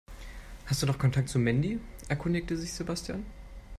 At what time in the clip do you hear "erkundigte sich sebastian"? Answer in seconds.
2.09-3.23